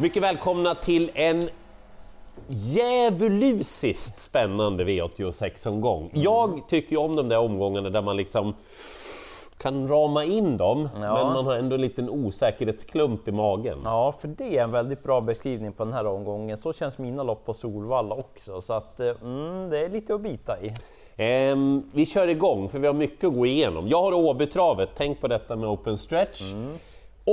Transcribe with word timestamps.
Mycket 0.00 0.22
välkomna 0.22 0.74
till 0.74 1.10
en 1.14 1.48
djävulusiskt 2.46 4.18
spännande 4.18 4.84
V86-omgång. 4.84 6.10
Jag 6.14 6.68
tycker 6.68 6.96
om 6.96 7.16
de 7.16 7.28
där 7.28 7.38
omgångarna 7.38 7.90
där 7.90 8.02
man 8.02 8.16
liksom 8.16 8.54
kan 9.58 9.88
rama 9.88 10.24
in 10.24 10.56
dem, 10.56 10.88
Ja. 10.94 11.00
men 11.00 11.32
man 11.32 11.46
har 11.46 11.54
ändå 11.54 11.74
en 11.74 11.80
liten 11.80 12.10
osäkerhetsklump 12.10 13.28
i 13.28 13.32
magen. 13.32 13.78
Ja, 13.84 14.14
för 14.20 14.28
det 14.28 14.58
är 14.58 14.62
en 14.62 14.70
väldigt 14.70 15.02
bra 15.02 15.20
beskrivning 15.20 15.72
på 15.72 15.84
den 15.84 15.92
här 15.92 16.06
omgången. 16.06 16.56
Så 16.56 16.72
känns 16.72 16.98
mina 16.98 17.22
lopp 17.22 17.44
på 17.44 17.54
Solvalla 17.54 18.14
också, 18.14 18.60
så 18.60 18.72
att 18.72 19.00
eh, 19.00 19.12
mm, 19.22 19.70
det 19.70 19.78
är 19.84 19.88
lite 19.88 20.14
att 20.14 20.20
bita 20.20 20.60
i. 20.62 20.72
Ehm, 21.16 21.82
vi 21.92 22.06
kör 22.06 22.28
igång, 22.28 22.68
för 22.68 22.78
vi 22.78 22.86
har 22.86 22.94
mycket 22.94 23.24
att 23.24 23.34
gå 23.34 23.46
igenom. 23.46 23.88
Jag 23.88 24.02
har 24.02 24.12
Åbytravet, 24.12 24.88
tänk 24.96 25.20
på 25.20 25.28
detta 25.28 25.56
med 25.56 25.68
open 25.68 25.98
stretch. 25.98 26.42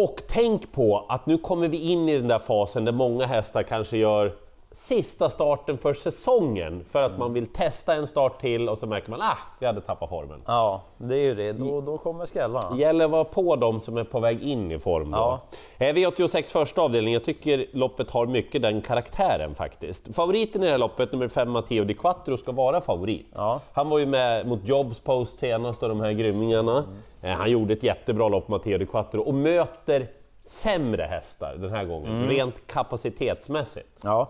Och 0.03 0.21
tänk 0.27 0.71
på 0.71 1.05
att 1.09 1.25
nu 1.25 1.37
kommer 1.37 1.67
vi 1.67 1.77
in 1.77 2.09
i 2.09 2.17
den 2.17 2.27
där 2.27 2.39
fasen 2.39 2.85
där 2.85 2.91
många 2.91 3.25
hästar 3.25 3.63
kanske 3.63 3.97
gör 3.97 4.31
sista 4.77 5.29
starten 5.29 5.77
för 5.77 5.93
säsongen 5.93 6.85
för 6.89 7.03
att 7.03 7.17
man 7.17 7.33
vill 7.33 7.47
testa 7.47 7.95
en 7.95 8.07
start 8.07 8.41
till 8.41 8.69
och 8.69 8.77
så 8.77 8.87
märker 8.87 9.09
man 9.09 9.21
ah, 9.21 9.37
vi 9.59 9.65
hade 9.65 9.81
tappat 9.81 10.09
formen. 10.09 10.41
Ja, 10.45 10.81
det 10.97 11.15
är 11.15 11.19
ju 11.19 11.35
det. 11.35 11.53
Då, 11.53 11.81
då 11.81 11.97
kommer 11.97 12.25
skrällarna. 12.25 12.77
Gäller 12.77 13.05
att 13.05 13.11
vara 13.11 13.23
på 13.23 13.55
dem 13.55 13.81
som 13.81 13.97
är 13.97 14.03
på 14.03 14.19
väg 14.19 14.43
in 14.43 14.71
i 14.71 14.79
form. 14.79 15.11
Då. 15.11 15.17
Ja. 15.17 15.41
Eh, 15.85 15.93
V86 15.93 16.51
första 16.51 16.81
avdelning, 16.81 17.13
jag 17.13 17.23
tycker 17.23 17.65
loppet 17.73 18.11
har 18.11 18.25
mycket 18.25 18.61
den 18.61 18.81
karaktären 18.81 19.55
faktiskt. 19.55 20.15
Favoriten 20.15 20.63
i 20.63 20.65
det 20.65 20.71
här 20.71 20.77
loppet, 20.77 21.11
nummer 21.11 21.27
5 21.27 21.51
Matteo 21.51 21.83
Di 21.83 21.93
Quattro, 21.93 22.37
ska 22.37 22.51
vara 22.51 22.81
favorit. 22.81 23.27
Ja. 23.35 23.61
Han 23.73 23.89
var 23.89 23.99
ju 23.99 24.05
med 24.05 24.47
mot 24.47 24.67
Jobs 24.67 24.99
Post 24.99 25.39
senast 25.39 25.83
och 25.83 25.89
de 25.89 25.99
här 26.01 26.11
grymmingarna. 26.11 26.83
Eh, 27.21 27.31
Han 27.31 27.51
gjorde 27.51 27.73
ett 27.73 27.83
jättebra 27.83 28.29
lopp, 28.29 28.47
Matteo 28.47 28.77
Di 28.77 28.85
Quattro, 28.85 29.21
och 29.21 29.33
möter 29.33 30.07
sämre 30.45 31.03
hästar 31.03 31.55
den 31.55 31.69
här 31.71 31.83
gången, 31.85 32.27
rent 32.27 32.67
kapacitetsmässigt. 32.67 33.99
Ja, 34.03 34.29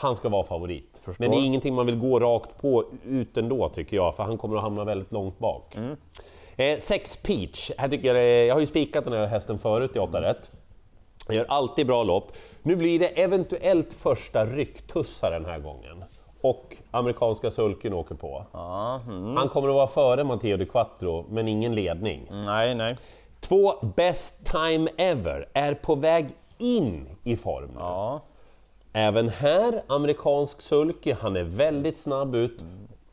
Han 0.00 0.14
ska 0.14 0.28
vara 0.28 0.44
favorit. 0.44 1.00
Förstår. 1.02 1.24
Men 1.24 1.30
det 1.30 1.36
är 1.36 1.46
ingenting 1.46 1.74
man 1.74 1.86
vill 1.86 1.98
gå 1.98 2.20
rakt 2.20 2.60
på 2.60 2.84
ut 3.04 3.36
ändå 3.36 3.68
tycker 3.68 3.96
jag, 3.96 4.14
för 4.14 4.22
han 4.22 4.38
kommer 4.38 4.56
att 4.56 4.62
hamna 4.62 4.84
väldigt 4.84 5.12
långt 5.12 5.38
bak. 5.38 5.76
Eh, 6.56 6.78
sex 6.78 7.16
Peach, 7.16 7.70
här 7.78 7.88
tycker 7.88 8.14
jag, 8.14 8.46
jag 8.46 8.54
har 8.54 8.60
ju 8.60 8.66
spikat 8.66 9.04
den 9.04 9.12
här 9.12 9.26
hästen 9.26 9.58
förut 9.58 9.96
i 9.96 9.98
8 9.98 10.22
rätt. 10.22 10.52
Jag 11.26 11.36
gör 11.36 11.46
alltid 11.48 11.86
bra 11.86 12.02
lopp. 12.02 12.32
Nu 12.62 12.76
blir 12.76 12.98
det 12.98 13.06
eventuellt 13.06 13.92
första 13.92 14.46
rycktussar 14.46 15.30
den 15.30 15.44
här 15.44 15.58
gången. 15.58 16.04
Och 16.40 16.76
amerikanska 16.90 17.50
sulken 17.50 17.94
åker 17.94 18.14
på. 18.14 18.44
ja 18.52 19.00
mm. 19.06 19.36
Han 19.36 19.48
kommer 19.48 19.68
att 19.68 19.74
vara 19.74 19.86
före 19.86 20.24
Matteo 20.24 20.56
Di 20.56 20.66
Quattro, 20.66 21.26
men 21.28 21.48
ingen 21.48 21.74
ledning. 21.74 22.28
nej, 22.30 22.74
nej. 22.74 22.98
Två 23.40 23.72
Best 23.96 24.46
Time 24.46 24.90
Ever 24.96 25.48
är 25.52 25.74
på 25.74 25.94
väg 25.94 26.28
in 26.58 27.16
i 27.24 27.36
form. 27.36 27.70
Ja, 27.78 28.20
Även 28.98 29.28
här, 29.28 29.82
amerikansk 29.86 30.60
sulky, 30.60 31.12
han 31.12 31.36
är 31.36 31.42
väldigt 31.42 31.98
snabb 31.98 32.34
ut. 32.34 32.60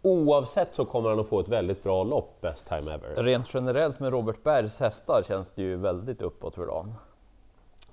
Oavsett 0.01 0.75
så 0.75 0.85
kommer 0.85 1.09
han 1.09 1.19
att 1.19 1.27
få 1.27 1.39
ett 1.39 1.47
väldigt 1.47 1.83
bra 1.83 2.03
lopp, 2.03 2.41
best 2.41 2.67
time 2.67 2.93
ever. 2.93 3.23
rent 3.23 3.53
generellt 3.53 3.99
med 3.99 4.11
Robert 4.11 4.43
Bergs 4.43 4.79
hästar 4.79 5.23
känns 5.27 5.51
det 5.55 5.61
ju 5.61 5.75
väldigt 5.75 6.21
uppåt 6.21 6.55
för 6.55 6.65
dagen. 6.65 6.93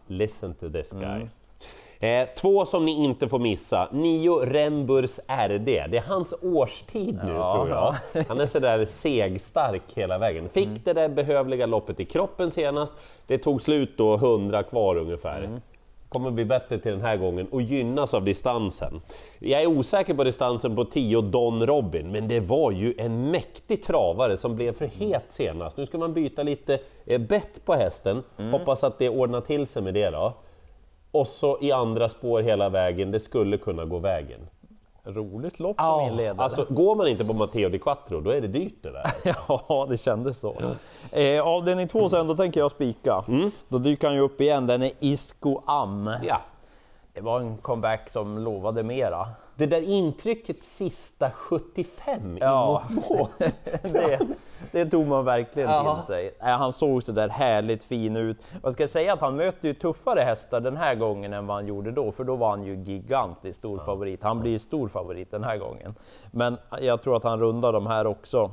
Listen 0.07 0.55
to 0.55 0.71
this 0.71 0.93
guy. 0.93 1.27
Eh, 2.11 2.29
två 2.37 2.67
som 2.67 2.84
ni 2.84 3.05
inte 3.05 3.29
får 3.29 3.39
missa, 3.39 3.89
Nio 3.93 4.37
Remburs 4.37 5.19
RD. 5.49 5.65
Det 5.65 5.97
är 5.97 6.09
hans 6.09 6.34
årstid 6.43 7.21
nu 7.25 7.33
Ja, 7.33 7.53
tror 7.53 7.69
jag. 7.69 8.25
Han 8.29 8.41
är 8.41 8.47
sådär 8.47 8.84
segstark 8.84 9.83
hela 9.95 10.19
vägen. 10.19 10.49
Fick 10.49 10.84
det 10.84 10.93
där 10.93 11.09
behövliga 11.09 11.67
loppet 11.67 12.01
i 12.01 12.05
kroppen 12.05 12.51
senast. 12.51 12.95
Det 13.27 13.39
tog 13.39 13.62
slut 13.62 13.99
då, 13.99 14.15
100 14.15 14.62
kvar 14.62 14.97
ungefär. 14.97 15.61
Kommer 16.13 16.31
bli 16.31 16.45
bättre 16.45 16.79
till 16.79 16.93
den 16.93 17.01
här 17.01 17.17
gången 17.17 17.49
och 17.51 17.63
gynnas 17.63 18.15
av 18.15 18.25
distansen. 18.25 19.01
Jag 19.39 19.63
är 19.63 19.67
osäker 19.67 20.15
på 20.15 20.25
distansen 20.25 20.77
på 20.77 20.85
10 20.85 21.21
Don 21.21 21.67
Robin, 21.67 22.12
men 22.12 22.28
det 22.28 22.41
var 22.41 22.71
ju 22.71 22.95
en 22.99 23.31
mäktig 23.31 23.83
travare 23.83 24.37
som 24.37 24.56
blev 24.56 24.72
för 24.72 24.87
het 24.87 25.25
senast. 25.28 25.77
Nu 25.77 25.87
ska 25.87 25.99
man 25.99 26.15
byta 26.15 26.43
lite 26.43 26.78
eh, 27.06 27.21
bett 27.21 27.65
på 27.65 27.75
hästen, 27.75 28.22
hoppas 28.51 28.84
att 28.84 28.99
det 28.99 29.09
ordnar 29.09 29.41
till 29.41 29.67
sig 29.67 29.83
med 29.83 29.95
det 29.95 30.11
då. 30.11 30.34
Och 31.11 31.27
så 31.27 31.59
i 31.61 31.72
andra 31.72 32.09
spår 32.09 32.43
hela 32.43 32.69
vägen, 32.69 33.11
det 33.11 33.21
skulle 33.21 33.59
kunna 33.59 33.84
gå 33.84 33.99
vägen. 33.99 34.41
Roligt 35.05 35.61
lopp 35.61 35.77
på 35.77 36.05
min 36.07 36.17
ledare. 36.17 36.45
alltså 36.45 36.67
går 36.69 36.95
man 36.97 37.09
inte 37.09 37.25
på 37.25 37.33
Matteo 37.33 37.69
Di 37.69 37.79
Quattro, 37.79 38.21
då 38.21 38.31
är 38.31 38.41
det 38.41 38.49
dyrt 38.49 38.83
det 38.83 38.91
där. 38.93 39.07
Ja, 39.59 39.87
det 39.89 39.99
kändes 39.99 40.41
så. 40.41 40.55
Eh, 41.13 41.47
avdelning 41.47 41.89
två 41.89 42.09
sen, 42.09 42.27
då 42.27 42.37
tänker 42.37 42.61
jag 42.61 42.71
spika. 42.71 43.25
Då 43.69 43.79
dyker 43.79 44.07
han 44.07 44.17
ju 44.17 44.23
upp 44.23 44.41
igen, 44.41 44.67
den 44.67 44.83
är 44.83 44.93
Isco 45.01 45.61
Am. 45.67 46.11
Ja. 46.23 46.41
Det 47.13 47.21
var 47.21 47.41
en 47.41 47.57
comeback 47.57 48.09
som 48.11 48.39
lovade 48.39 48.83
mera. 48.83 49.29
Det 49.62 49.67
där 49.67 49.81
intrycket 49.83 50.62
sista 50.65 51.31
75 51.31 52.39
Ja. 52.41 52.83
i 52.91 52.95
mål. 53.15 53.28
det, 53.83 54.21
det 54.73 54.87
tog 54.87 55.06
man 55.06 55.25
verkligen 55.25 55.71
Ja. 55.71 55.97
till 55.97 56.06
sig. 56.06 56.34
Han 56.39 56.73
såg 56.73 57.03
så 57.03 57.12
där 57.12 57.28
härligt 57.28 57.84
fin 57.84 58.17
ut. 58.17 58.37
Jag 58.62 58.72
ska 58.72 58.89
säga 58.89 59.12
att 59.12 59.21
han 59.21 59.37
möter 59.37 59.69
ju 59.69 59.75
tuffare 59.75 60.21
hästar 60.21 60.61
den 60.61 60.77
här 60.77 60.95
gången 60.95 61.33
än 61.33 61.47
vad 61.47 61.56
han 61.56 61.67
gjorde 61.67 61.91
då, 61.91 62.12
för 62.12 62.25
då 62.25 62.37
var 62.37 62.51
han 62.51 62.65
ju 62.65 62.75
gigantiskt 62.77 63.59
stor 63.59 63.78
favorit. 63.78 64.22
Han 64.22 64.41
blir 64.41 64.59
stor 64.59 64.89
favorit 64.89 65.31
den 65.31 65.45
här 65.45 65.56
gången. 65.56 65.95
Men 66.31 66.56
jag 66.81 67.03
tror 67.03 67.17
att 67.17 67.25
han 67.25 67.41
rundar 67.41 67.72
de 67.72 67.87
här 67.87 68.06
också. 68.06 68.51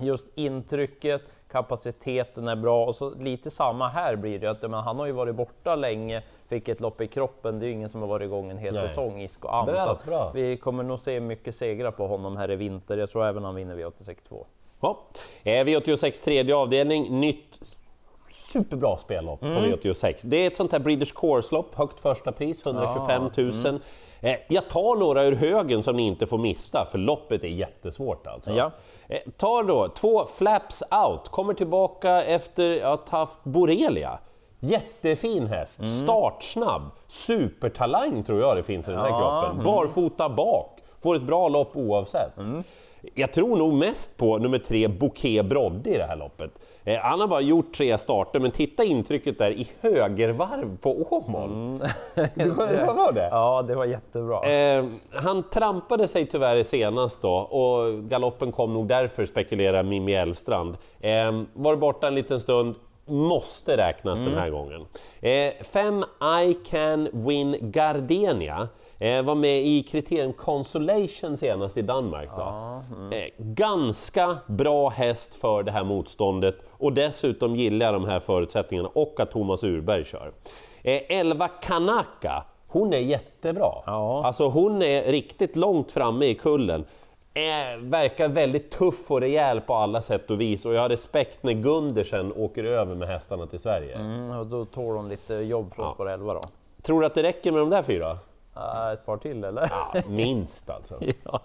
Just 0.00 0.26
intrycket, 0.34 1.22
kapaciteten 1.50 2.48
är 2.48 2.56
bra 2.56 2.86
och 2.86 2.94
så 2.94 3.10
lite 3.14 3.50
samma 3.50 3.88
här 3.88 4.16
blir 4.16 4.38
det. 4.38 4.46
Att, 4.50 4.62
men 4.62 4.74
han 4.74 4.98
har 4.98 5.06
ju 5.06 5.12
varit 5.12 5.34
borta 5.34 5.74
länge, 5.76 6.22
fick 6.48 6.68
ett 6.68 6.80
lopp 6.80 7.00
i 7.00 7.06
kroppen. 7.06 7.58
Det 7.58 7.66
är 7.66 7.68
ju 7.68 7.72
ingen 7.74 7.90
som 7.90 8.00
har 8.00 8.08
varit 8.08 8.24
igång 8.24 8.50
en 8.50 8.58
hel 8.58 8.74
Nej. 8.74 8.88
säsong, 8.88 9.20
Isco 9.22 9.48
Am. 9.48 9.66
Bra, 9.66 9.98
bra. 10.06 10.30
vi 10.34 10.56
kommer 10.56 10.82
nog 10.82 11.00
se 11.00 11.20
mycket 11.20 11.56
segrar 11.56 11.90
på 11.90 12.06
honom 12.06 12.36
här 12.36 12.50
i 12.50 12.56
vinter. 12.56 12.96
Jag 12.98 13.10
tror 13.10 13.24
även 13.26 13.44
han 13.44 13.54
vinner 13.54 13.76
V86 13.76 14.16
2. 14.28 14.46
Ja. 14.80 14.98
Eh, 15.42 15.50
V86 15.64 16.24
tredje 16.24 16.56
avdelning, 16.56 17.20
nytt 17.20 17.60
superbra 18.52 18.96
spellopp 18.98 19.42
Mm. 19.42 19.54
på 19.54 19.60
V86. 19.76 20.14
Det 20.26 20.36
är 20.36 20.46
ett 20.46 20.56
sånt 20.56 20.72
här 20.72 20.78
Breeders 20.78 21.12
Course-lopp, 21.12 21.74
högt 21.74 22.00
första 22.00 22.32
pris, 22.32 22.66
125 22.66 23.22
000. 23.36 23.50
mm. 23.64 23.80
Eh, 24.20 24.36
jag 24.48 24.68
tar 24.68 24.96
några 24.96 25.24
ur 25.24 25.34
högen 25.34 25.82
som 25.82 25.96
ni 25.96 26.06
inte 26.06 26.26
får 26.26 26.38
missa, 26.38 26.86
för 26.90 26.98
loppet 26.98 27.44
är 27.44 27.48
jättesvårt 27.48 28.26
alltså. 28.26 28.52
Ja. 28.52 28.70
Eh, 29.08 29.18
tar 29.36 29.62
då 29.64 29.88
två 29.88 30.26
Flaps 30.26 30.82
Out, 31.08 31.28
kommer 31.28 31.54
tillbaka 31.54 32.22
efter 32.24 32.82
att 32.82 33.08
ha 33.08 33.18
haft 33.18 33.44
Borrelia. 33.44 34.18
Jättefin 34.60 35.46
häst, 35.46 35.78
Mm. 35.80 35.90
startsnabb, 35.90 36.82
supertalang 37.06 38.22
tror 38.22 38.40
jag 38.40 38.56
det 38.56 38.62
finns 38.62 38.88
i 38.88 38.90
den 38.90 39.00
här 39.00 39.08
Ja, 39.08 39.40
kroppen. 39.40 39.52
mm. 39.60 39.64
Barfota 39.64 40.28
bak, 40.28 40.78
får 41.02 41.16
ett 41.16 41.22
bra 41.22 41.48
lopp 41.48 41.76
oavsett. 41.76 42.32
Jag 43.14 43.32
tror 43.32 43.56
nog 43.56 43.72
mest 43.74 44.16
på 44.16 44.38
nummer 44.38 44.58
tre, 44.58 44.88
Bouquet 44.88 45.46
Brodde 45.46 45.90
i 45.90 45.96
det 45.98 46.04
här 46.04 46.16
loppet. 46.16 46.50
Eh, 46.84 46.98
han 47.00 47.20
har 47.20 47.28
bara 47.28 47.40
gjort 47.40 47.72
tre 47.74 47.98
starter, 47.98 48.40
men 48.40 48.50
titta 48.50 48.84
intrycket 48.84 49.38
där 49.38 49.50
i 49.50 49.68
högervarv 49.80 50.76
på 50.76 51.06
Åmål. 51.10 51.80
Du 52.34 52.54
kommer 52.54 53.04
ihåg 53.04 53.14
det? 53.14 53.28
Ja, 53.30 53.62
det 53.62 53.74
var 53.74 53.84
jättebra. 53.84 54.50
Eh, 54.50 54.84
han 55.12 55.42
trampade 55.50 56.08
sig 56.08 56.26
tyvärr 56.26 56.62
senast 56.62 57.22
då 57.22 57.32
och 57.34 57.94
galoppen 58.04 58.52
kom 58.52 58.74
nog 58.74 58.88
därför 58.88 59.24
spekulerar 59.24 59.82
Mimmi 59.82 60.14
Elfstrand. 60.14 60.76
Eh, 61.00 61.40
var 61.54 61.76
borta 61.76 62.06
en 62.06 62.14
liten 62.14 62.40
stund, 62.40 62.74
måste 63.08 63.76
räknas 63.76 64.20
den 64.20 64.34
här 64.34 64.50
gången. 64.50 64.86
Eh, 65.20 65.52
fem 65.60 66.04
I 66.40 66.54
can 66.54 67.08
win 67.12 67.56
Gardenia 67.60 68.68
eh, 68.98 69.22
var 69.22 69.34
med 69.34 69.66
i 69.66 69.82
kriterium 69.82 70.32
Consolation 70.32 71.36
senast 71.36 71.76
i 71.76 71.82
Danmark. 71.82 72.28
Då. 72.36 72.82
Eh, 73.16 73.24
ganska 73.38 74.36
bra 74.46 74.88
häst 74.88 75.34
för 75.34 75.62
det 75.62 75.72
här 75.72 75.84
motståndet 75.84 76.56
och 76.70 76.92
dessutom 76.92 77.56
gillar 77.56 77.86
jag 77.86 77.94
de 77.94 78.04
här 78.04 78.20
förutsättningarna 78.20 78.88
och 78.94 79.20
att 79.20 79.30
Thomas 79.30 79.64
Urberg 79.64 80.04
kör. 80.04 80.32
Eh, 80.82 81.00
11 81.08 81.48
Kanaka 81.48 82.44
hon 82.68 82.92
är 82.92 82.98
jättebra. 82.98 83.72
Ja. 83.86 84.22
Alltså 84.24 84.48
hon 84.48 84.82
är 84.82 85.02
riktigt 85.02 85.56
långt 85.56 85.92
framme 85.92 86.26
i 86.26 86.34
kullen. 86.34 86.84
Eh, 87.38 87.76
verkar 87.78 88.28
väldigt 88.28 88.70
tuff 88.70 89.10
och 89.10 89.20
rejäl 89.20 89.60
på 89.60 89.74
alla 89.74 90.02
sätt 90.02 90.30
och 90.30 90.40
vis 90.40 90.66
och 90.66 90.74
jag 90.74 90.80
har 90.82 90.88
respekt 90.88 91.42
när 91.42 91.52
Gundersen 91.52 92.32
åker 92.36 92.64
över 92.64 92.94
med 92.96 93.08
hästarna 93.08 93.46
till 93.46 93.58
Sverige. 93.58 93.94
Mm, 93.94 94.30
och 94.30 94.46
då 94.46 94.64
tål 94.64 94.96
hon 94.96 95.08
lite 95.08 95.34
jobb 95.34 95.74
från 95.74 95.84
Ja. 95.86 95.94
spår 95.94 96.10
11 96.10 96.34
då. 96.34 96.40
Tror 96.82 97.00
du 97.00 97.06
att 97.06 97.14
det 97.14 97.22
räcker 97.22 97.52
med 97.52 97.60
de 97.60 97.70
där 97.70 97.82
fyra? 97.82 98.18
Äh, 98.56 98.92
ett 98.92 99.06
par 99.06 99.16
till 99.16 99.44
eller? 99.44 99.68
Ja, 99.70 100.02
minst 100.08 100.70
alltså. 100.70 101.00
ja. 101.24 101.40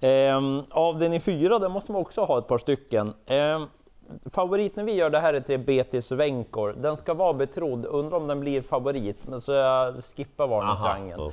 Ehm, 0.00 0.62
avdelning 0.70 1.20
4, 1.20 1.58
där 1.58 1.68
måste 1.68 1.92
man 1.92 2.00
också 2.00 2.24
ha 2.24 2.38
ett 2.38 2.46
par 2.48 2.58
stycken. 2.58 3.14
Ehm, 3.26 3.66
favorit 4.30 4.76
när 4.76 4.84
vi 4.84 4.92
gör 4.92 5.10
det 5.10 5.18
här 5.18 5.34
är 5.34 5.40
till 5.40 5.58
BT 5.58 6.02
Svenkor. 6.02 6.74
Den 6.78 6.96
ska 6.96 7.14
vara 7.14 7.32
betrodd, 7.32 7.86
undrar 7.86 8.16
om 8.16 8.26
den 8.26 8.40
blir 8.40 8.60
favorit, 8.62 9.28
men 9.28 9.40
så 9.40 9.52
jag 9.52 10.04
skippar 10.04 10.46
varningstriangeln. 10.46 11.20
ja. 11.20 11.32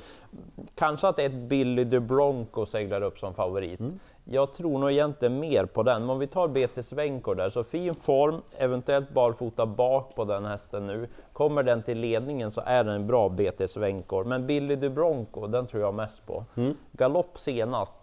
Kanske 0.74 1.08
att 1.08 1.18
ett 1.18 1.34
Billy 1.34 1.84
de 1.84 2.00
Bronco 2.00 2.66
seglar 2.66 3.02
upp 3.02 3.18
som 3.18 3.34
favorit. 3.34 3.80
Jag 4.30 4.52
tror 4.52 4.78
nog 4.78 4.90
egentligen 4.90 5.40
mer 5.40 5.64
på 5.64 5.82
den, 5.82 6.00
men 6.00 6.10
om 6.10 6.18
vi 6.18 6.26
tar 6.26 6.48
BT 6.48 6.82
Svenko 6.82 7.34
där, 7.34 7.48
så 7.48 7.64
fin 7.64 7.94
form, 7.94 8.42
eventuellt 8.58 9.10
barfota 9.10 9.66
bak 9.66 10.14
på 10.14 10.24
den 10.24 10.44
hästen 10.44 10.86
nu. 10.86 11.08
Kommer 11.32 11.62
den 11.62 11.82
till 11.82 11.98
ledningen 11.98 12.50
så 12.50 12.60
är 12.66 12.84
den 12.84 12.94
en 12.94 13.06
bra 13.06 13.28
BT 13.28 13.68
Svenko, 13.68 14.24
men 14.24 14.46
Billy 14.46 14.76
DuBronco, 14.76 15.46
den 15.46 15.66
tror 15.66 15.82
jag 15.82 15.94
mest 15.94 16.26
på. 16.26 16.44
Mm. 16.56 16.76
Galopp 16.92 17.38
senast, 17.38 17.94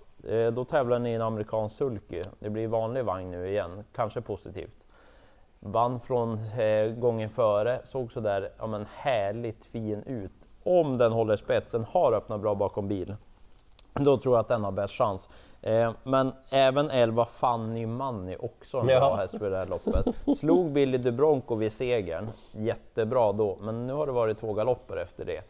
då 0.53 0.65
tävlar 0.65 0.99
ni 0.99 1.09
i 1.11 1.13
en 1.13 1.21
amerikansk 1.21 1.75
sulky. 1.75 2.21
Det 2.39 2.49
blir 2.49 2.67
vanlig 2.67 3.05
vagn 3.05 3.31
nu 3.31 3.49
igen, 3.49 3.83
kanske 3.93 4.21
positivt. 4.21 4.85
Vann 5.59 5.99
från 5.99 6.39
eh, 6.59 6.87
gången 6.87 7.29
före, 7.29 7.79
såg 7.83 8.11
så 8.11 8.19
där 8.19 8.49
ja, 8.57 8.67
men 8.67 8.85
härligt 8.95 9.65
fin 9.65 10.03
ut. 10.03 10.31
Om 10.63 10.97
den 10.97 11.11
håller 11.11 11.35
spetsen, 11.35 11.85
har 11.91 12.13
öppnat 12.13 12.41
bra 12.41 12.55
bakom 12.55 12.87
bil, 12.87 13.15
då 13.93 14.17
tror 14.17 14.35
jag 14.35 14.39
att 14.39 14.47
den 14.47 14.63
har 14.63 14.71
bäst 14.71 14.93
chans. 14.93 15.29
Eh, 15.61 15.91
men 16.03 16.31
även 16.49 16.89
11 16.89 17.25
Fanny 17.25 17.85
Money, 17.85 18.35
också 18.39 18.77
en 18.77 18.85
bra 18.85 19.15
häst 19.15 19.37
för 19.37 19.49
det 19.49 19.57
här 19.57 19.65
loppet. 19.65 20.37
Slog 20.37 20.71
Billy 20.71 20.97
DuBronco 20.97 21.55
vid 21.55 21.71
segern, 21.71 22.27
jättebra 22.51 23.31
då, 23.31 23.57
men 23.61 23.87
nu 23.87 23.93
har 23.93 24.05
det 24.05 24.11
varit 24.11 24.37
två 24.37 24.53
galopper 24.53 24.97
efter 24.97 25.25
det. 25.25 25.41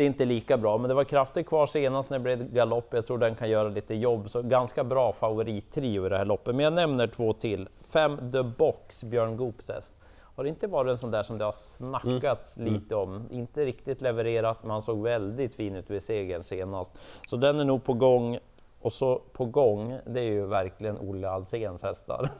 Det 0.00 0.04
är 0.04 0.06
inte 0.06 0.24
lika 0.24 0.56
bra, 0.56 0.78
men 0.78 0.88
det 0.88 0.94
var 0.94 1.04
krafter 1.04 1.42
kvar 1.42 1.66
senast 1.66 2.10
när 2.10 2.18
det 2.18 2.22
blev 2.22 2.52
galopp. 2.52 2.94
Jag 2.94 3.06
tror 3.06 3.18
den 3.18 3.34
kan 3.34 3.50
göra 3.50 3.68
lite 3.68 3.94
jobb, 3.94 4.30
så 4.30 4.42
ganska 4.42 4.84
bra 4.84 5.12
favorittrio 5.12 6.06
i 6.06 6.08
det 6.08 6.18
här 6.18 6.24
loppet. 6.24 6.54
Men 6.54 6.64
jag 6.64 6.72
nämner 6.72 7.06
två 7.06 7.32
till. 7.32 7.68
5 7.88 8.32
The 8.32 8.42
Box, 8.42 9.04
Björn 9.04 9.36
Goops 9.36 9.68
häst. 9.68 9.94
Har 10.36 10.44
det 10.44 10.48
inte 10.48 10.66
varit 10.66 10.90
en 10.90 10.98
sån 10.98 11.10
där 11.10 11.22
som 11.22 11.38
det 11.38 11.44
har 11.44 11.52
snackats 11.52 12.56
mm. 12.56 12.74
lite 12.74 12.94
om? 12.94 13.26
Inte 13.30 13.64
riktigt 13.64 14.00
levererat, 14.00 14.58
men 14.62 14.70
han 14.70 14.82
såg 14.82 15.02
väldigt 15.02 15.54
fin 15.54 15.76
ut 15.76 15.90
vid 15.90 16.02
segern 16.02 16.44
senast. 16.44 16.92
Så 17.26 17.36
den 17.36 17.60
är 17.60 17.64
nog 17.64 17.84
på 17.84 17.94
gång. 17.94 18.38
Och 18.80 18.92
så 18.92 19.22
på 19.32 19.44
gång, 19.44 19.98
det 20.06 20.20
är 20.20 20.24
ju 20.24 20.46
verkligen 20.46 20.98
Olle 20.98 21.30
Alséns 21.30 21.82
hästar. 21.82 22.30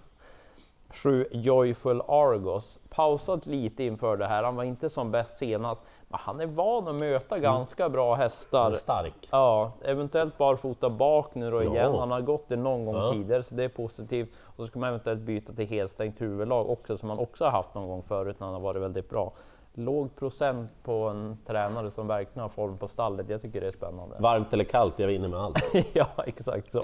7 0.90 1.26
Joyful 1.30 2.02
Argos, 2.08 2.80
pausat 2.88 3.46
lite 3.46 3.84
inför 3.84 4.16
det 4.16 4.26
här. 4.26 4.42
Han 4.42 4.56
var 4.56 4.64
inte 4.64 4.90
som 4.90 5.10
bäst 5.10 5.38
senast, 5.38 5.80
men 6.08 6.20
han 6.22 6.40
är 6.40 6.46
van 6.46 6.88
att 6.88 7.00
möta 7.00 7.36
mm. 7.36 7.42
ganska 7.42 7.88
bra 7.88 8.14
hästar. 8.14 8.72
Stark. 8.72 9.28
Ja, 9.30 9.72
eventuellt 9.82 10.38
barfota 10.38 10.90
bak 10.90 11.34
nu 11.34 11.50
då 11.50 11.62
igen. 11.62 11.94
Han 11.94 12.10
har 12.10 12.20
gått 12.20 12.48
det 12.48 12.56
någon 12.56 12.84
gång 12.84 12.96
ja. 12.96 13.12
tidigare, 13.12 13.42
så 13.42 13.54
det 13.54 13.64
är 13.64 13.68
positivt. 13.68 14.36
Och 14.42 14.56
så 14.56 14.66
ska 14.66 14.78
man 14.78 14.88
eventuellt 14.88 15.20
byta 15.20 15.52
till 15.52 15.66
helstängt 15.66 16.20
huvudlag 16.20 16.70
också, 16.70 16.98
som 16.98 17.08
man 17.08 17.18
också 17.18 17.44
har 17.44 17.50
haft 17.50 17.74
någon 17.74 17.88
gång 17.88 18.02
förut 18.02 18.40
när 18.40 18.46
han 18.46 18.54
har 18.54 18.60
varit 18.60 18.82
väldigt 18.82 19.10
bra 19.10 19.32
låg 19.74 20.16
procent 20.16 20.70
på 20.82 20.92
en 20.92 21.38
tränare 21.46 21.90
som 21.90 22.06
verkligen 22.06 22.42
har 22.42 22.48
form 22.48 22.78
på 22.78 22.88
stallet. 22.88 23.26
Jag 23.28 23.42
tycker 23.42 23.60
det 23.60 23.66
är 23.66 23.70
spännande. 23.70 24.16
Varmt 24.20 24.52
eller 24.52 24.64
kallt, 24.64 24.98
jag 24.98 25.06
vinner 25.06 25.28
med 25.28 25.40
allt. 25.40 25.74
ja, 25.92 26.06
exakt 26.26 26.72
så. 26.72 26.82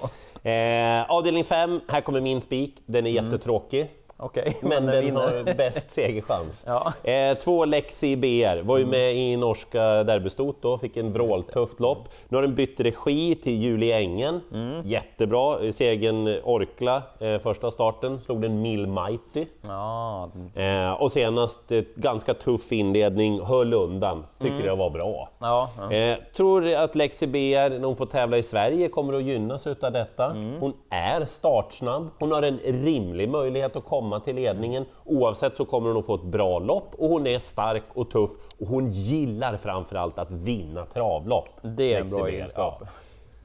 Eh, 0.48 1.10
avdelning 1.10 1.44
5, 1.44 1.80
här 1.88 2.00
kommer 2.00 2.20
min 2.20 2.40
spik. 2.40 2.82
Den 2.86 3.06
är 3.06 3.10
mm. 3.10 3.24
jättetråkig. 3.24 3.90
Okay, 4.18 4.52
men 4.62 4.86
den 4.86 5.04
vinner. 5.04 5.20
har 5.20 5.54
bäst 5.56 5.90
segerchans. 5.90 6.64
ja. 6.66 7.10
eh, 7.10 7.38
två 7.38 7.64
Lexi 7.64 8.16
BR, 8.16 8.62
var 8.62 8.76
ju 8.76 8.82
mm. 8.82 8.90
med 8.90 9.16
i 9.16 9.36
norska 9.36 10.04
derbystot 10.04 10.56
då, 10.60 10.78
fick 10.78 10.96
en 10.96 11.12
vråltufft 11.12 11.80
lopp. 11.80 12.08
Nu 12.28 12.36
har 12.36 12.42
den 12.42 12.54
bytt 12.54 12.80
regi 12.80 13.34
till 13.34 13.62
Julie 13.62 13.96
Engen, 13.96 14.40
mm. 14.52 14.82
jättebra. 14.86 15.72
Segern 15.72 16.40
Orkla, 16.44 17.02
eh, 17.20 17.38
första 17.38 17.70
starten, 17.70 18.20
slog 18.20 18.42
den 18.42 18.62
Mil 18.62 18.86
Mighty. 18.86 19.46
Ja. 19.62 20.30
Eh, 20.54 20.92
och 20.92 21.12
senast 21.12 21.72
ganska 21.96 22.34
tuff 22.34 22.72
inledning, 22.72 23.40
höll 23.40 23.74
undan, 23.74 24.24
tycker 24.38 24.54
mm. 24.54 24.66
jag 24.66 24.76
var 24.76 24.90
bra. 24.90 25.28
Ja, 25.38 25.70
ja. 25.78 25.92
Eh, 25.92 26.18
tror 26.36 26.74
att 26.74 26.94
Lexi 26.94 27.26
BR, 27.26 27.78
när 27.78 27.86
hon 27.86 27.96
får 27.96 28.06
tävla 28.06 28.38
i 28.38 28.42
Sverige, 28.42 28.88
kommer 28.88 29.16
att 29.16 29.22
gynnas 29.22 29.66
utav 29.66 29.92
detta. 29.92 30.24
Mm. 30.24 30.60
Hon 30.60 30.72
är 30.90 31.24
startsnabb, 31.24 32.08
hon 32.18 32.32
har 32.32 32.42
en 32.42 32.58
rimlig 32.58 33.28
möjlighet 33.28 33.76
att 33.76 33.84
komma 33.84 34.05
komma 34.06 34.20
till 34.20 34.36
ledningen. 34.36 34.86
Oavsett 35.04 35.56
så 35.56 35.64
kommer 35.64 35.88
hon 35.88 35.98
att 35.98 36.06
få 36.06 36.14
ett 36.14 36.22
bra 36.22 36.58
lopp 36.58 36.94
och 36.98 37.08
hon 37.08 37.26
är 37.26 37.38
stark 37.38 37.82
och 37.94 38.10
tuff 38.10 38.30
och 38.60 38.66
hon 38.66 38.86
gillar 38.86 39.56
framförallt 39.56 40.18
att 40.18 40.32
vinna 40.32 40.86
travlopp. 40.86 41.48
Det 41.62 41.94
är 41.94 42.00
en 42.00 42.08
bra 42.08 42.28
egenskap. 42.28 42.76
Ja. 42.80 42.86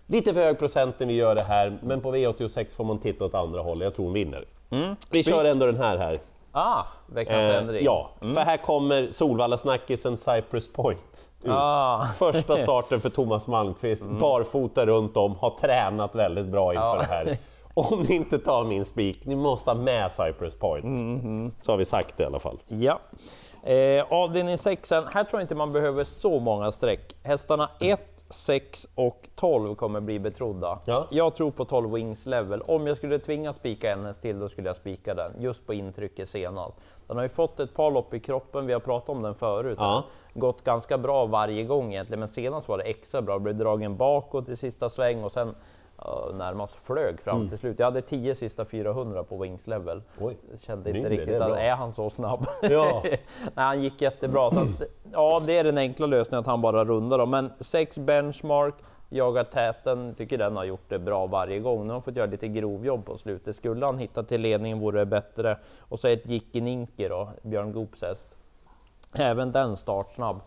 Lite 0.07 0.33
för 0.33 0.41
hög 0.41 0.59
procent 0.59 0.99
när 0.99 1.07
vi 1.07 1.13
gör 1.13 1.35
det 1.35 1.43
här, 1.43 1.79
men 1.83 2.01
på 2.01 2.15
V86 2.15 2.75
får 2.75 2.83
man 2.83 2.99
titta 2.99 3.25
åt 3.25 3.35
andra 3.35 3.61
hållet. 3.61 3.85
Jag 3.85 3.95
tror 3.95 4.05
hon 4.05 4.13
vinner. 4.13 4.45
Mm. 4.69 4.95
Vi 5.11 5.23
kör 5.23 5.45
ändå 5.45 5.65
den 5.65 5.77
här 5.77 5.97
här. 5.97 6.17
Ah, 6.51 6.83
veckans 7.05 7.45
eh, 7.45 7.57
ändring. 7.57 7.85
Ja, 7.85 8.09
mm. 8.21 8.33
för 8.35 8.41
här 8.41 8.57
kommer 8.57 9.07
Solvalla-snackisen 9.11 10.17
Cypress 10.17 10.73
Point. 10.73 11.29
Ah. 11.47 12.05
Första 12.17 12.57
starten 12.57 13.01
för 13.01 13.09
Thomas 13.09 13.47
Malmqvist, 13.47 14.01
mm. 14.01 14.19
barfota 14.19 14.85
runt 14.85 15.17
om, 15.17 15.35
har 15.35 15.49
tränat 15.49 16.15
väldigt 16.15 16.45
bra 16.45 16.73
inför 16.73 16.97
ah. 16.97 16.99
det 16.99 17.05
här. 17.05 17.37
Om 17.73 18.01
ni 18.01 18.15
inte 18.15 18.39
tar 18.39 18.63
min 18.63 18.85
spik, 18.85 19.25
ni 19.25 19.35
måste 19.35 19.69
ha 19.69 19.75
med 19.75 20.11
Cypress 20.11 20.55
Point. 20.55 20.83
Mm 20.83 21.19
-hmm. 21.21 21.51
Så 21.61 21.71
har 21.71 21.77
vi 21.77 21.85
sagt 21.85 22.17
det 22.17 22.23
i 22.23 22.25
alla 22.25 22.39
fall. 22.39 22.59
Ja. 22.67 22.99
Eh, 23.63 24.05
avdelning 24.09 24.57
6, 24.57 24.91
här 24.91 25.23
tror 25.23 25.27
jag 25.31 25.41
inte 25.41 25.55
man 25.55 25.73
behöver 25.73 26.03
så 26.03 26.39
många 26.39 26.71
streck. 26.71 27.15
Hästarna 27.23 27.69
1, 27.79 28.25
6 28.29 28.87
och 28.95 29.29
12 29.35 29.75
kommer 29.75 29.99
bli 29.99 30.19
betrodda. 30.19 30.79
Ja. 30.85 31.07
Jag 31.11 31.35
tror 31.35 31.51
på 31.51 31.65
12 31.65 31.91
wings 31.91 32.25
level. 32.25 32.61
Om 32.61 32.87
jag 32.87 32.97
skulle 32.97 33.19
tvinga 33.19 33.53
spika 33.53 33.91
en 33.91 34.05
häst 34.05 34.21
till, 34.21 34.39
då 34.39 34.49
skulle 34.49 34.69
jag 34.69 34.75
spika 34.75 35.13
den, 35.13 35.31
just 35.39 35.67
på 35.67 35.73
intrycket 35.73 36.29
senast. 36.29 36.77
Den 37.07 37.17
har 37.17 37.23
ju 37.23 37.29
fått 37.29 37.59
ett 37.59 37.73
par 37.73 37.91
lopp 37.91 38.13
i 38.13 38.19
kroppen, 38.19 38.65
vi 38.65 38.73
har 38.73 38.79
pratat 38.79 39.09
om 39.09 39.21
den 39.21 39.35
förut. 39.35 39.77
Ja. 39.79 40.03
Gått 40.33 40.63
ganska 40.63 40.97
bra 40.97 41.25
varje 41.25 41.63
gång 41.63 41.93
egentligen, 41.93 42.19
men 42.19 42.27
senast 42.27 42.67
var 42.67 42.77
det 42.77 42.83
extra 42.83 43.21
bra. 43.21 43.39
Blev 43.39 43.55
dragen 43.55 43.97
bakåt 43.97 44.49
i 44.49 44.55
sista 44.55 44.89
sväng 44.89 45.23
och 45.23 45.31
sen 45.31 45.55
närmast 46.33 46.75
flög 46.75 47.21
fram 47.21 47.35
mm. 47.35 47.49
till 47.49 47.57
slut. 47.57 47.79
Jag 47.79 47.85
hade 47.85 48.01
10 48.01 48.35
sista 48.35 48.65
400 48.65 49.23
på 49.23 49.37
wings 49.37 49.67
level. 49.67 50.01
Oj, 50.19 50.37
Kände 50.57 50.89
inte 50.89 50.93
mindre, 50.93 51.09
riktigt 51.09 51.41
att 51.41 51.57
är 51.57 51.75
han 51.75 51.93
så 51.93 52.09
snabb? 52.09 52.45
Ja. 52.61 53.01
Nej, 53.03 53.19
han 53.55 53.83
gick 53.83 54.01
jättebra. 54.01 54.51
Så 54.51 54.59
att, 54.59 54.81
ja, 55.11 55.41
det 55.45 55.57
är 55.57 55.63
den 55.63 55.77
enkla 55.77 56.05
lösningen 56.05 56.39
att 56.39 56.45
han 56.45 56.61
bara 56.61 56.85
rundar 56.85 57.17
dem. 57.17 57.29
Men 57.29 57.51
6 57.59 57.97
benchmark, 57.97 58.75
jagar 59.09 59.43
täten, 59.43 60.15
tycker 60.15 60.37
den 60.37 60.55
har 60.55 60.63
gjort 60.63 60.89
det 60.89 60.99
bra 60.99 61.27
varje 61.27 61.59
gång. 61.59 61.81
Nu 61.81 61.87
har 61.87 61.93
han 61.93 62.01
fått 62.01 62.15
göra 62.15 62.27
lite 62.27 62.47
grovjobb 62.47 63.05
på 63.05 63.17
slutet. 63.17 63.55
Skulle 63.55 63.85
han 63.85 63.97
hitta 63.97 64.23
till 64.23 64.41
ledningen 64.41 64.79
vore 64.79 64.99
det 64.99 65.05
bättre. 65.05 65.57
Och 65.79 65.99
så 65.99 66.07
ett 66.07 66.29
Jickininki 66.29 67.07
då, 67.07 67.29
Björn 67.41 67.71
Goops 67.71 68.01
häst. 68.01 68.37
Även 69.13 69.51
den 69.51 69.77
startsnabb 69.77 70.41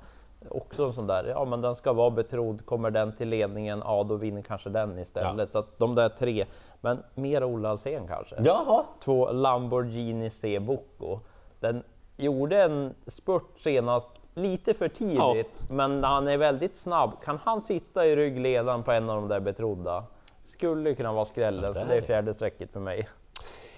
också 0.50 0.84
en 0.84 0.92
sån 0.92 1.06
där, 1.06 1.24
ja 1.24 1.44
men 1.44 1.60
den 1.60 1.74
ska 1.74 1.92
vara 1.92 2.10
betrodd, 2.10 2.66
kommer 2.66 2.90
den 2.90 3.12
till 3.12 3.28
ledningen, 3.28 3.82
ja 3.84 4.02
då 4.02 4.16
vinner 4.16 4.42
kanske 4.42 4.70
den 4.70 4.98
istället. 4.98 5.48
Ja. 5.48 5.52
Så 5.52 5.58
att 5.58 5.78
de 5.78 5.94
där 5.94 6.08
tre, 6.08 6.44
men 6.80 7.02
mer 7.14 7.44
Ola 7.44 7.70
Alsén 7.70 8.06
kanske. 8.06 8.36
Jaha. 8.44 8.84
Två 9.00 9.32
Lamborghini 9.32 10.30
C 10.30 10.60
Bocco. 10.60 11.18
Den 11.60 11.82
gjorde 12.16 12.62
en 12.62 12.94
spurt 13.06 13.58
senast 13.58 14.08
lite 14.34 14.74
för 14.74 14.88
tidigt, 14.88 15.16
ja. 15.18 15.44
men 15.70 16.04
han 16.04 16.28
är 16.28 16.36
väldigt 16.36 16.76
snabb. 16.76 17.10
Kan 17.24 17.38
han 17.44 17.60
sitta 17.60 18.06
i 18.06 18.16
ryggledaren 18.16 18.82
på 18.82 18.92
en 18.92 19.10
av 19.10 19.16
de 19.16 19.28
där 19.28 19.40
betrodda? 19.40 20.04
Skulle 20.42 20.94
kunna 20.94 21.12
vara 21.12 21.24
skrällen, 21.24 21.74
så, 21.74 21.84
det 21.84 21.94
är 21.94 22.02
fjärde 22.02 22.34
strecket 22.34 22.72
för 22.72 22.80
mig. 22.80 23.08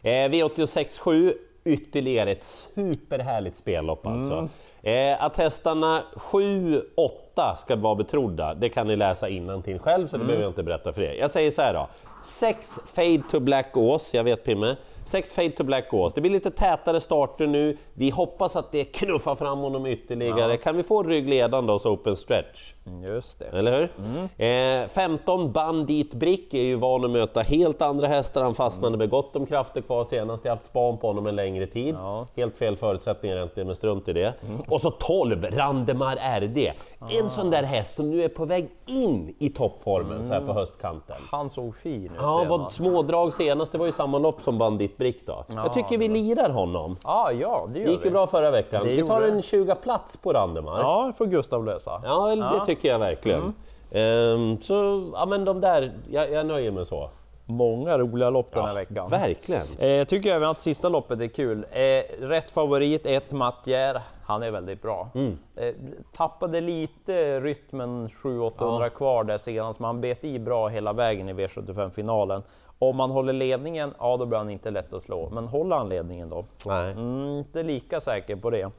Eh, 0.02 0.09
V86 0.09 1.00
7, 1.00 1.35
ytterligare 1.66 2.30
ett 2.30 2.44
superhärligt 2.44 3.56
spellopp 3.56 4.06
alltså. 4.06 4.35
Mm. 4.35 4.49
Eh, 4.82 5.25
att 5.25 5.37
hästarna 5.37 6.02
7, 6.16 6.82
8 6.94 7.56
ska 7.56 7.76
vara 7.76 7.94
betrodda, 7.94 8.54
det 8.54 8.68
kan 8.68 8.87
ni 8.87 8.96
läsa 8.96 9.26
till 9.62 9.78
själv 9.78 10.08
så 10.08 10.16
det 10.16 10.23
mm. 10.23 10.26
behöver 10.26 10.44
jag 10.44 10.50
inte 10.50 10.62
berätta 10.62 10.92
för 10.92 11.02
er. 11.02 11.12
Jag 11.12 11.30
säger 11.30 11.50
så 11.50 11.62
här 11.62 11.75
då, 11.75 11.88
6 12.23 12.78
Fade 12.94 13.23
to 13.30 13.40
Black 13.40 13.76
Ås, 13.76 14.14
jag 14.14 14.25
vet 14.25 14.44
Pimme, 14.44 14.76
6 15.07 15.33
Fade 15.33 15.51
to 15.51 15.65
Black 15.65 15.95
Ås. 15.95 16.15
Det 16.15 16.21
blir 16.21 16.33
lite 16.33 16.51
tätare 16.51 17.01
starter 17.01 17.47
nu, 17.47 17.77
vi 17.95 18.11
hoppas 18.11 18.57
att 18.57 18.73
det 18.73 18.85
knuffar 18.85 19.35
fram 19.35 19.59
honom 19.59 19.87
ytterligare. 19.87 20.53
Ja. 20.53 20.59
Kan 20.59 20.77
vi 20.77 20.83
få 20.83 21.03
ryggledande 21.03 21.79
så 21.79 21.91
open 21.91 22.17
stretch? 22.17 22.75
Just 23.09 23.39
det. 23.39 23.45
Eller 23.45 23.81
hur? 23.81 23.93
Mm. 24.39 24.83
Eh, 24.83 24.89
15 24.89 25.53
Bandit 25.53 26.15
Brick 26.15 26.55
är 26.55 26.63
ju 26.63 26.75
van 26.75 27.05
att 27.05 27.11
möta 27.11 27.41
helt 27.41 27.83
andra 27.83 28.07
hästar, 28.07 28.43
han 28.43 28.55
fastnade 28.55 28.89
mm. 28.89 28.99
med 28.99 29.11
gott 29.11 29.37
om 29.37 29.47
krafter 29.47 29.81
kvar 29.81 30.05
senast, 30.05 30.45
jag 30.45 30.53
har 30.53 30.57
haft 30.57 30.71
span 30.71 30.99
på 30.99 31.07
honom 31.07 31.27
en 31.27 31.37
längre 31.37 31.67
tid. 31.67 31.95
Ja. 31.95 32.27
Helt 32.37 32.57
fel 32.57 32.77
förutsättningar 32.77 33.37
egentligen, 33.37 33.67
men 33.67 33.77
strunt 33.77 34.09
i 34.09 34.13
det. 34.13 34.35
Mm. 34.49 34.61
Och 34.69 34.81
så 34.81 34.91
12 34.91 35.45
Randemar 35.45 36.41
RD, 36.41 36.73
ah. 36.99 37.07
en 37.11 37.31
sån 37.31 37.50
där 37.50 37.62
häst 37.62 37.97
som 37.97 38.11
nu 38.11 38.23
är 38.23 38.29
på 38.29 38.45
väg 38.45 38.69
in 38.87 39.35
i 39.38 39.50
toppformen 39.50 40.12
mm. 40.12 40.26
så 40.26 40.33
här 40.33 40.41
på 40.41 40.45
mm. 40.45 40.57
höstkanten. 40.57 41.17
Han 41.31 41.50
såg 41.50 41.76
fin 41.76 42.05
ut 42.05 42.11
Ja, 42.21 42.45
var 42.49 42.69
smådrag 42.69 43.35
senast, 43.35 43.73
det 43.73 43.79
var 43.79 43.87
ju 43.87 43.93
samma 43.93 44.19
lopp 44.19 44.43
som 44.43 44.59
Bandit 44.59 44.97
Brick 44.97 45.26
då. 45.26 45.45
Ja, 45.49 45.55
jag 45.55 45.73
tycker 45.73 45.99
vi 45.99 46.09
lirar 46.09 46.50
honom. 46.50 46.97
Ah, 47.05 47.31
ja, 47.31 47.67
det 47.73 47.79
gör 47.79 47.91
gick 47.91 48.05
ju 48.05 48.11
bra 48.11 48.26
förra 48.26 48.50
veckan. 48.50 48.85
Det 48.85 48.97
vi 48.97 49.03
tar 49.03 49.23
en 49.23 49.43
20 49.43 49.75
plats 49.75 50.17
på 50.17 50.33
Randemar. 50.33 50.81
Ja, 50.81 51.05
det 51.07 51.12
får 51.12 51.26
Gustav 51.26 51.65
lösa. 51.65 52.00
Ja, 52.05 52.37
det 52.37 52.65
tycker 52.65 52.88
jag 52.88 52.99
verkligen. 52.99 53.41
Mm. 53.41 54.41
Um, 54.41 54.62
så, 54.62 55.11
ja 55.15 55.26
men 55.26 55.45
de 55.45 55.61
där, 55.61 55.93
jag, 56.11 56.31
jag 56.33 56.47
nöjer 56.47 56.71
mig 56.71 56.87
så. 56.87 57.11
Många 57.47 57.99
roliga 57.99 58.31
lopp 58.31 58.55
den 58.55 58.65
här 58.65 58.75
veckan. 58.75 59.09
Verkligen! 59.11 59.67
Eh, 59.79 60.05
tycker 60.07 60.33
även 60.33 60.49
att 60.49 60.59
sista 60.59 60.88
loppet 60.88 61.21
är 61.21 61.26
kul. 61.26 61.67
Eh, 61.71 62.26
rätt 62.26 62.50
favorit, 62.50 63.07
ett 63.07 63.33
Mattier. 63.33 64.00
Han 64.25 64.43
är 64.43 64.50
väldigt 64.50 64.83
bra. 64.83 65.09
Mm. 65.15 65.38
Eh, 65.57 65.75
tappade 66.12 66.61
lite 66.61 67.41
rytmen 67.41 68.09
700-800 68.09 68.83
Ja. 68.83 68.88
kvar 68.88 69.25
där 69.25 69.38
senast, 69.38 69.81
men 69.81 69.87
han 69.87 70.00
bet 70.00 70.25
i 70.25 70.38
bra 70.38 70.69
hela 70.69 70.93
vägen 70.93 71.29
i 71.29 71.33
V75-finalen. 71.33 72.43
Om 72.79 72.97
man 72.97 73.11
håller 73.11 73.33
ledningen, 73.33 73.95
ja 73.99 74.17
då 74.17 74.26
blir 74.26 74.38
han 74.38 74.50
inte 74.50 74.71
lätt 74.71 74.93
att 74.93 75.03
slå. 75.03 75.29
Men 75.31 75.47
håller 75.49 75.76
han 75.76 75.88
ledningen 75.88 76.31
då? 76.31 76.45
Nej. 76.67 76.93
Mm, 76.93 77.38
inte 77.38 77.62
lika 77.62 78.00
säker 78.00 78.37
på 78.37 78.50
det. 78.50 78.71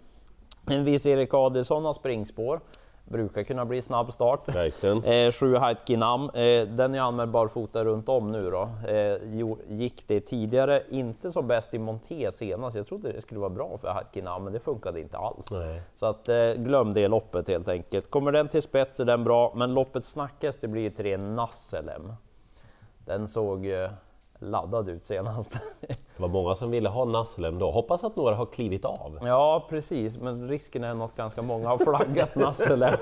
En 0.70 0.84
viss 0.84 1.06
Erik 1.06 1.34
Adielsson 1.34 1.86
har 1.86 1.94
springspår. 1.94 2.60
Brukar 3.10 3.44
kunna 3.44 3.66
bli 3.66 3.82
snabb 3.82 4.14
start. 4.14 4.56
Verkligen. 4.56 5.04
Eh, 5.04 5.32
sju 5.32 5.56
Heitkinam, 5.56 6.24
eh, 6.30 6.68
den 6.68 6.96
är 6.96 7.02
anmäld 7.02 7.32
barfota 7.32 7.86
runt 7.86 8.10
om 8.10 8.32
nu 8.32 8.52
då. 8.52 8.70
Eh, 8.88 9.18
gick 9.68 10.08
det 10.08 10.20
tidigare, 10.20 10.84
inte 10.90 11.32
som 11.32 11.48
bäst 11.48 11.74
i 11.74 11.80
Monté 11.80 12.32
senast. 12.32 12.76
Jag 12.76 12.88
trodde 12.88 13.12
det 13.12 13.22
skulle 13.22 13.40
vara 13.40 13.50
bra 13.50 13.78
för 13.78 13.88
Heitkinam, 13.88 14.44
men 14.44 14.54
det 14.54 14.60
funkade 14.60 15.00
inte 15.00 15.18
alls. 15.18 15.52
Nej. 15.52 15.82
Så 15.96 16.06
att 16.06 16.30
eh, 16.30 16.54
glöm 16.54 16.94
det 16.94 17.08
loppet 17.08 17.48
helt 17.48 17.68
enkelt. 17.68 18.12
Kommer 18.12 18.32
den 18.32 18.48
till 18.48 18.62
spets 18.62 19.00
är 19.00 19.06
den 19.06 19.24
bra, 19.24 19.54
men 19.56 19.74
loppet 19.74 20.06
snackas 20.06 20.56
det 20.56 20.68
blir 20.68 20.90
tre 20.90 21.18
Nasselem. 21.18 22.14
Den 23.06 23.28
såg 23.28 23.66
eh, 23.66 23.90
laddad 24.40 24.90
ut 24.90 25.06
senast. 25.06 25.58
Det 26.18 26.22
var 26.22 26.30
många 26.30 26.56
som 26.56 26.72
ville 26.72 26.90
ha 26.90 27.06
Nasselem 27.06 27.60
då. 27.60 27.72
Hoppas 27.72 28.04
att 28.04 28.16
några 28.16 28.36
har 28.36 28.46
klivit 28.46 28.86
av. 28.86 29.20
Ja, 29.22 29.66
precis, 29.70 30.18
men 30.18 30.48
risken 30.48 30.84
är 30.84 30.94
nog 30.94 31.04
att 31.06 31.16
ganska 31.16 31.42
många 31.42 31.70
har 31.70 31.78
flaggat 31.78 32.36
Nassele 32.36 33.00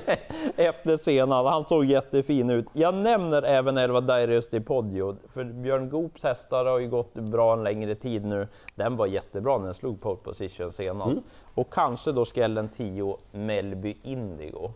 efter 0.56 0.96
senast. 0.96 1.48
Han 1.48 1.64
såg 1.64 1.84
jättefin 1.84 2.50
ut. 2.50 2.66
Jag 2.72 2.94
nämner 2.94 3.42
även 3.42 3.78
Elva 3.78 4.00
Dairius 4.00 4.50
di 4.50 4.60
Poggio, 4.60 5.16
för 5.28 5.44
Björn 5.44 5.88
Goops 5.90 6.24
hästar 6.24 6.64
har 6.64 6.78
ju 6.78 6.88
gått 6.88 7.14
bra 7.14 7.52
en 7.52 7.64
längre 7.64 7.94
tid 7.94 8.24
nu. 8.24 8.48
Den 8.74 8.96
var 8.96 9.06
jättebra 9.06 9.58
när 9.58 9.64
den 9.64 9.74
slog 9.74 10.00
pole 10.00 10.16
position 10.16 10.72
senast. 10.72 11.18
Och 11.54 11.72
kanske 11.72 12.12
då 12.12 12.24
skrällen 12.24 12.68
10 12.68 13.16
Melby 13.32 13.96
Indigo. 14.02 14.70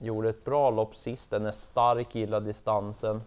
Gjorde 0.00 0.28
ett 0.28 0.44
bra 0.44 0.70
lopp 0.70 0.96
sist, 0.96 1.30
den 1.30 1.46
är 1.46 1.50
stark, 1.50 2.14
gillar 2.14 2.40
distansen. 2.40 3.20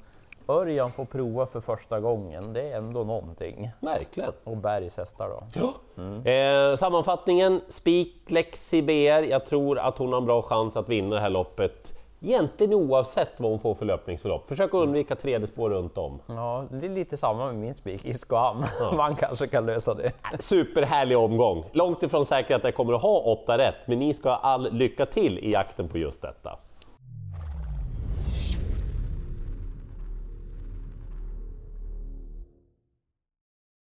Örjan 0.49 0.91
får 0.91 1.05
prova 1.05 1.45
för 1.45 1.61
första 1.61 1.99
gången, 1.99 2.53
det 2.53 2.61
är 2.71 2.77
ändå 2.77 3.03
någonting. 3.03 3.71
Verkligen. 3.79 4.31
Och 4.43 4.57
Bergs 4.57 4.97
hästar 4.97 5.29
då. 5.29 6.31
Eh, 6.31 6.75
sammanfattningen, 6.75 7.61
spik 7.67 8.15
Lexi 8.27 8.81
BR. 8.81 9.23
Jag 9.23 9.45
tror 9.45 9.79
att 9.79 9.97
hon 9.97 10.13
har 10.13 10.19
en 10.19 10.25
bra 10.25 10.41
chans 10.41 10.77
att 10.77 10.89
vinna 10.89 11.15
det 11.15 11.21
här 11.21 11.29
loppet. 11.29 11.93
Egentligen 12.21 12.73
oavsett 12.73 13.39
vad 13.39 13.51
hon 13.51 13.59
får 13.59 13.75
för 13.75 13.85
löpningsförlopp. 13.85 14.47
Försök 14.47 14.67
att 14.67 14.73
undvika 14.73 15.15
tredje 15.15 15.47
spår 15.47 15.69
runt 15.69 15.97
om. 15.97 16.19
Ja, 16.27 16.65
det 16.71 16.87
är 16.87 16.89
lite 16.91 17.17
samma 17.17 17.45
med 17.45 17.55
min 17.55 17.75
spik, 17.75 18.05
Iskoam. 18.05 18.65
Man 18.95 19.15
kanske 19.15 19.47
kan 19.47 19.65
lösa 19.65 19.93
det. 19.93 20.11
Superhärlig 20.39 21.17
omgång. 21.17 21.63
Långt 21.71 22.03
ifrån 22.03 22.25
säkert 22.25 22.55
att 22.55 22.63
jag 22.63 22.75
kommer 22.75 22.93
att 22.93 23.01
ha 23.01 23.19
åtta 23.19 23.57
rätt, 23.57 23.87
men 23.87 23.99
ni 23.99 24.13
ska 24.13 24.29
ha 24.29 24.37
all 24.37 24.73
lycka 24.73 25.05
till 25.05 25.39
i 25.39 25.51
jakten 25.51 25.89
på 25.89 25.97
just 25.97 26.21
detta. 26.21 26.57